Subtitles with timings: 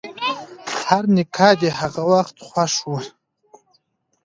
[0.87, 3.03] هر نقاد یې هغه وخت خوښ وي.